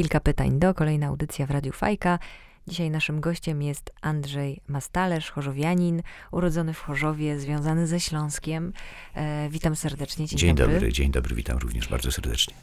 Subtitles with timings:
[0.00, 2.18] Kilka pytań do, kolejna audycja w Radiu Fajka.
[2.68, 8.72] Dzisiaj naszym gościem jest Andrzej Mastalerz, chorzowianin, urodzony w Chorzowie, związany ze Śląskiem.
[9.14, 10.26] E, witam serdecznie.
[10.26, 10.74] Dzień, Dzień dobry.
[10.74, 12.54] dobry, dzień dobry, witam również bardzo serdecznie.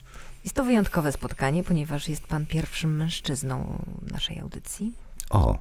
[0.44, 4.94] Jest to wyjątkowe spotkanie, ponieważ jest pan pierwszym mężczyzną naszej audycji.
[5.30, 5.58] O,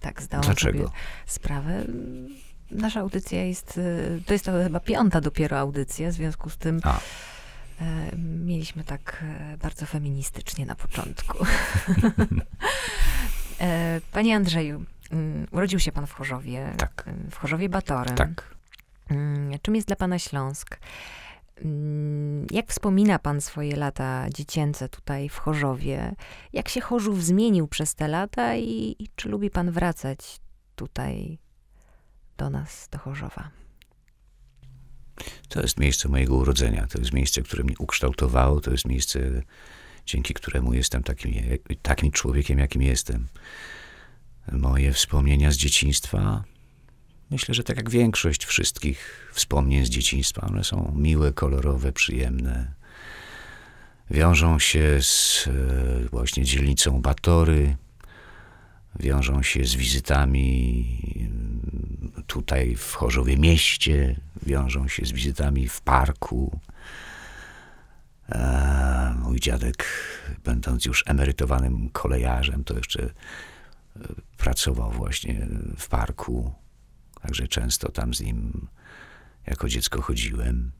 [0.00, 0.78] Tak, zdałam Dlaczego?
[0.78, 0.90] sobie
[1.26, 1.84] sprawę.
[2.70, 6.80] Nasza audycja jest, e, to jest to chyba piąta dopiero audycja, w związku z tym
[6.84, 7.00] a,
[8.18, 11.38] mieliśmy tak e, bardzo feministycznie na początku.
[13.60, 17.04] e, panie Andrzeju, mm, urodził się pan w Chorzowie, Tak.
[17.30, 18.14] w Chorzowie Batorym.
[18.16, 18.54] tak.
[19.10, 20.78] Mm, Czym jest dla pana Śląsk?
[21.64, 26.14] Mm, Jak wspomina pan swoje lata dziecięce tutaj w Chorzowie?
[26.52, 30.40] Jak się Chorzów zmienił przez te lata i, i czy lubi pan wracać
[30.76, 31.38] tutaj
[32.36, 33.50] do nas, do Chorzowa?
[35.48, 39.42] To jest miejsce mojego urodzenia, to jest miejsce, które mnie ukształtowało, to jest miejsce,
[40.06, 41.34] dzięki któremu jestem takim,
[41.82, 43.26] takim człowiekiem, jakim jestem.
[44.52, 46.44] Moje wspomnienia z dzieciństwa,
[47.30, 52.72] myślę, że tak jak większość wszystkich wspomnień z dzieciństwa, one są miłe, kolorowe, przyjemne.
[54.10, 57.76] Wiążą się z e, właśnie dzielnicą Batory,
[59.00, 60.86] wiążą się z wizytami
[62.28, 66.60] tutaj w Chorzowie mieście, wiążą się z wizytami w parku.
[68.28, 69.84] E, mój dziadek,
[70.44, 73.10] będąc już emerytowanym kolejarzem, to jeszcze e,
[74.36, 75.46] pracował właśnie
[75.78, 76.52] w parku,
[77.22, 78.68] także często tam z nim
[79.46, 80.72] jako dziecko chodziłem.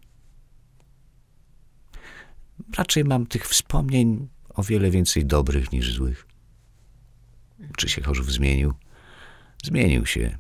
[2.77, 6.27] Raczej mam tych wspomnień o wiele więcej dobrych niż złych.
[7.77, 8.75] Czy się Chorzów zmienił?
[9.65, 10.39] Zmienił się.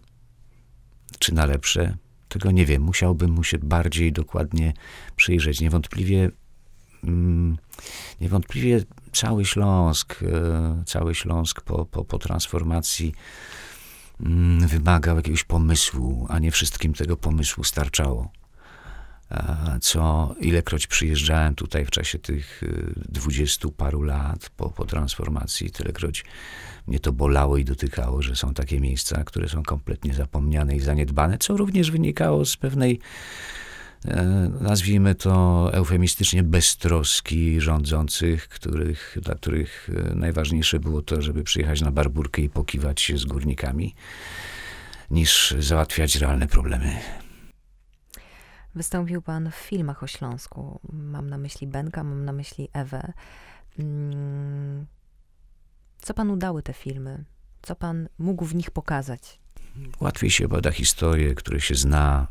[1.18, 1.96] Czy na lepsze?
[2.28, 2.82] Tego nie wiem.
[2.82, 4.72] Musiałbym mu się bardziej dokładnie
[5.16, 5.60] przyjrzeć.
[5.60, 6.30] Niewątpliwie,
[7.04, 7.56] mm,
[8.20, 13.14] niewątpliwie cały Śląsk, e, cały Śląsk po, po, po transformacji
[14.20, 18.37] mm, wymagał jakiegoś pomysłu, a nie wszystkim tego pomysłu starczało.
[19.30, 25.70] E, Co ilekroć przyjeżdżałem tutaj w czasie tych y, dwudziestu paru lat po, po transformacji,
[25.70, 26.24] tylekroć
[26.86, 31.38] mnie to bolało i dotykało, że są takie miejsca, które są kompletnie zapomniane i zaniedbane,
[31.38, 33.00] co również wynikało z pewnej,
[34.04, 34.24] e,
[34.60, 41.90] nazwijmy to eufemistycznie, beztroski rządzących, których, dla których e, najważniejsze było to, żeby przyjechać na
[41.90, 43.94] barburkę i pokiwać się z górnikami,
[45.10, 46.96] niż załatwiać realne problemy.
[48.74, 50.80] Wystąpił pan w filmach o Śląsku.
[50.92, 53.12] Mam na myśli Benka, mam na myśli Ewę.
[53.78, 54.86] Mm,
[56.00, 57.24] Co panu dały te filmy?
[57.62, 59.40] Co pan mógł w nich pokazać?
[60.00, 62.26] Łatwiej się bada historie, które się zna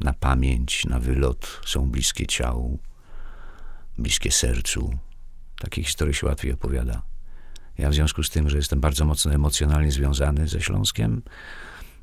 [0.00, 2.78] na pamięć, na wylot, są bliskie ciału,
[3.98, 4.98] bliskie sercu.
[5.60, 7.02] Takie historie się łatwiej opowiada.
[7.78, 11.22] Ja w związku z tym, że jestem bardzo mocno emocjonalnie związany ze Śląskiem,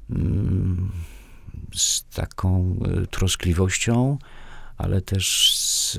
[0.10, 0.92] mm,
[1.76, 4.18] z taką e, troskliwością,
[4.78, 5.94] ale też z,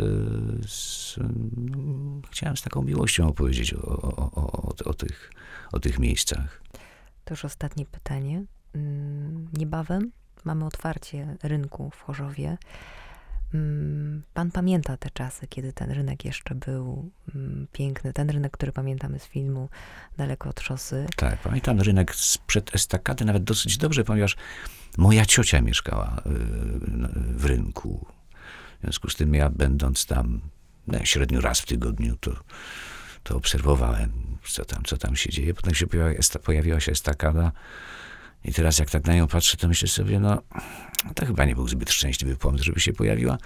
[0.70, 5.32] z, mm, chciałem z taką miłością opowiedzieć o, o, o, o, o, tych,
[5.72, 6.62] o tych miejscach.
[7.24, 8.44] To już ostatnie pytanie.
[8.74, 10.10] Mm, Niebawem
[10.44, 12.58] mamy otwarcie rynku w Chorzowie.
[13.54, 18.12] Mm, Pan pamięta te czasy, kiedy ten rynek jeszcze był mm, piękny.
[18.12, 19.68] Ten rynek, który pamiętamy z filmu
[20.16, 21.06] Daleko od szosy.
[21.16, 24.36] Tak, pamiętam rynek sprzed estakady nawet dosyć dobrze, ponieważ
[24.98, 26.30] moja ciocia mieszkała y,
[27.36, 28.06] w rynku.
[28.78, 30.40] W związku z tym ja będąc tam
[30.86, 32.32] no, średnio raz w tygodniu, to,
[33.22, 34.12] to obserwowałem,
[34.44, 35.54] co tam, co tam się dzieje.
[35.54, 37.52] Potem się pojawiła, pojawiła się estakada
[38.44, 40.42] i teraz jak tak na nią patrzę, to myślę sobie, no
[41.14, 43.38] to chyba nie był zbyt szczęśliwy pomysł, żeby się pojawiła.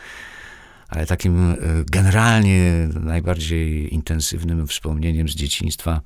[0.88, 6.00] Ale takim y, generalnie najbardziej intensywnym wspomnieniem z dzieciństwa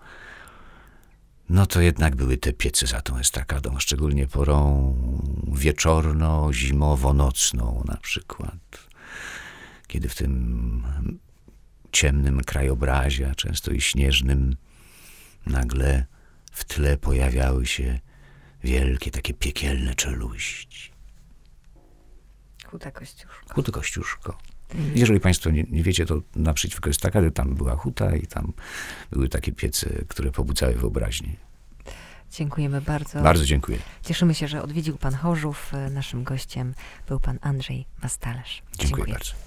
[1.49, 4.95] no to jednak były te piece za tą estakadą, szczególnie porą
[5.53, 8.89] wieczorno, zimowo, nocną na przykład.
[9.87, 10.83] Kiedy w tym
[11.93, 14.57] ciemnym krajobrazie, a często i śnieżnym,
[15.47, 16.07] nagle
[16.53, 18.01] w tle pojawiały się
[18.67, 20.91] wielkie, takie piekielne czeluści.
[22.67, 23.55] Huta Kościuszko.
[23.55, 24.39] Huty Kościuszko.
[24.95, 28.53] Jeżeli Państwo nie, nie wiecie, to naprzeciwko estakady tam była huta i tam
[29.11, 31.37] były takie piece, które pobudzały wyobraźnię.
[32.31, 33.23] Dziękujemy bardzo.
[33.23, 33.79] Bardzo dziękuję.
[34.03, 35.73] Cieszymy się, że odwiedził pan Chorzów.
[35.91, 36.75] Naszym gościem
[37.09, 38.63] był pan Andrzej Mastalerz.
[38.79, 39.46] Dziękuję bardzo.